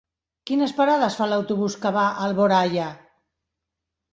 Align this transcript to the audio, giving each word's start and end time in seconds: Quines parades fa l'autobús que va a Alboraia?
Quines 0.51 0.71
parades 0.77 1.17
fa 1.19 1.27
l'autobús 1.33 1.75
que 1.83 1.91
va 1.99 2.07
a 2.15 2.27
Alboraia? 2.29 2.89